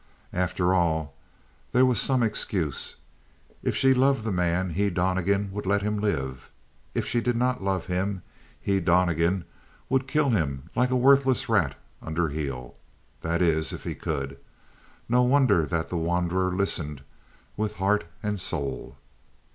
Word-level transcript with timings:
After 0.33 0.73
all, 0.73 1.13
there 1.73 1.85
was 1.85 2.01
some 2.01 2.23
excuse. 2.23 2.95
If 3.61 3.75
she 3.75 3.93
loved 3.93 4.23
the 4.23 4.31
man 4.31 4.71
he, 4.71 4.89
Donnegan, 4.89 5.51
would 5.51 5.67
let 5.67 5.83
him 5.83 5.99
live; 5.99 6.49
if 6.95 7.05
she 7.05 7.21
did 7.21 7.35
not 7.35 7.61
love 7.63 7.85
him, 7.85 8.23
he, 8.59 8.79
Donnegan, 8.79 9.45
would 9.89 10.07
kill 10.07 10.31
him 10.31 10.71
like 10.75 10.89
a 10.89 10.95
worthless 10.95 11.47
rat 11.47 11.75
under 12.01 12.29
heel. 12.29 12.73
That 13.21 13.43
is, 13.43 13.73
if 13.73 13.83
he 13.83 13.93
could. 13.93 14.39
No 15.07 15.21
wonder 15.21 15.67
that 15.67 15.89
the 15.89 15.97
wanderer 15.97 16.51
listened 16.51 17.03
with 17.55 17.75
heart 17.75 18.05
and 18.23 18.41
soul! 18.41 18.97